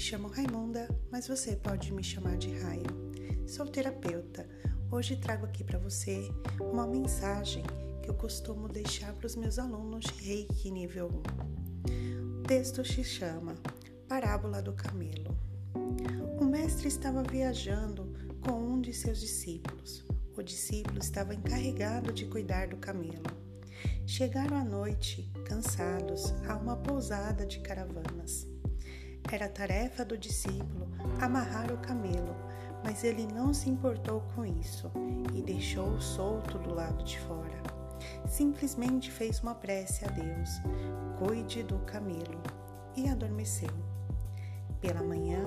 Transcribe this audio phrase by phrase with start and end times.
[0.00, 2.84] chamo Raimunda, mas você pode me chamar de Raio.
[3.46, 4.46] Sou terapeuta.
[4.90, 6.30] Hoje trago aqui para você
[6.60, 7.64] uma mensagem
[8.02, 11.08] que eu costumo deixar para os meus alunos de Reiki nível
[11.88, 12.40] 1.
[12.40, 13.54] O texto se chama
[14.08, 15.36] Parábola do Camelo.
[16.38, 18.12] O mestre estava viajando
[18.44, 20.04] com um de seus discípulos.
[20.36, 23.24] O discípulo estava encarregado de cuidar do camelo.
[24.06, 28.46] Chegaram à noite, cansados, a uma pousada de caravanas.
[29.30, 30.86] Era tarefa do discípulo
[31.20, 32.36] amarrar o camelo,
[32.84, 34.90] mas ele não se importou com isso
[35.34, 37.62] e deixou-o solto do lado de fora.
[38.28, 40.60] Simplesmente fez uma prece a Deus:
[41.18, 42.40] cuide do camelo,
[42.94, 43.70] e adormeceu.
[44.80, 45.44] Pela manhã,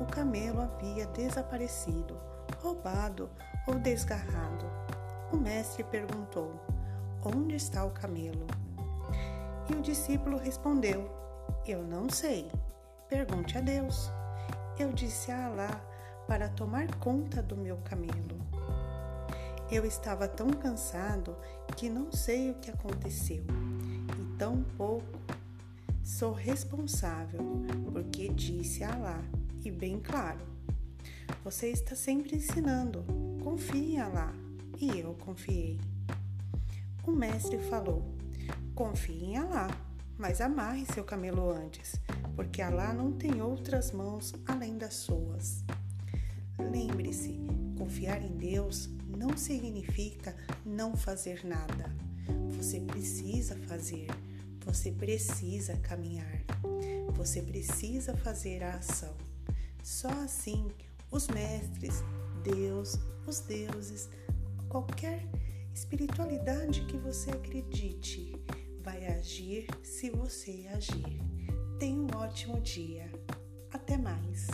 [0.00, 2.18] o camelo havia desaparecido,
[2.60, 3.30] roubado
[3.66, 4.66] ou desgarrado.
[5.32, 6.52] O mestre perguntou:
[7.24, 8.46] Onde está o camelo?
[9.68, 11.08] E o discípulo respondeu:
[11.66, 12.50] Eu não sei.
[13.10, 14.08] Pergunte a Deus.
[14.78, 15.84] Eu disse a Alá
[16.28, 18.38] para tomar conta do meu camelo.
[19.68, 21.36] Eu estava tão cansado
[21.76, 23.42] que não sei o que aconteceu
[24.16, 25.18] e tão pouco
[26.04, 29.20] sou responsável porque disse a Alá
[29.64, 30.46] e bem claro.
[31.42, 33.04] Você está sempre ensinando,
[33.42, 34.32] confie em Alá
[34.78, 35.80] e eu confiei.
[37.04, 38.14] O mestre falou:
[38.72, 39.68] confie em Alá,
[40.16, 42.00] mas amarre seu camelo antes
[42.50, 45.62] porque Alá não tem outras mãos além das suas.
[46.58, 47.38] Lembre-se,
[47.78, 50.34] confiar em Deus não significa
[50.66, 51.94] não fazer nada.
[52.56, 54.08] Você precisa fazer,
[54.64, 56.44] você precisa caminhar,
[57.12, 59.14] você precisa fazer a ação.
[59.80, 60.66] Só assim
[61.08, 62.02] os mestres,
[62.42, 62.98] Deus,
[63.28, 64.08] os deuses,
[64.68, 65.24] qualquer
[65.72, 68.34] espiritualidade que você acredite,
[68.82, 71.39] vai agir se você agir.
[71.80, 73.10] Tenha um ótimo dia.
[73.72, 74.48] Até mais!